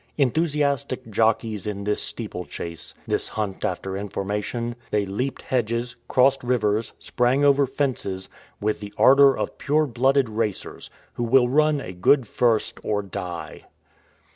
Enthusiastic 0.17 1.07
jockeys 1.11 1.67
in 1.67 1.83
this 1.83 2.01
steeplechase, 2.01 2.95
this 3.05 3.27
hunt 3.27 3.63
after 3.63 3.95
information, 3.95 4.75
they 4.89 5.05
leaped 5.05 5.43
hedges, 5.43 5.95
crossed 6.07 6.43
rivers, 6.43 6.93
sprang 6.97 7.45
over 7.45 7.67
fences, 7.67 8.27
with 8.59 8.79
the 8.79 8.91
ardor 8.97 9.37
of 9.37 9.59
pure 9.59 9.85
blooded 9.85 10.27
racers, 10.27 10.89
who 11.13 11.23
will 11.23 11.47
run 11.47 11.79
"a 11.79 11.93
good 11.93 12.25
first" 12.27 12.79
or 12.83 13.03
die! 13.03 13.65